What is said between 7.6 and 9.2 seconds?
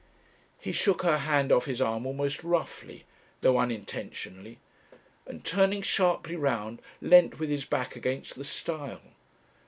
back against the stile.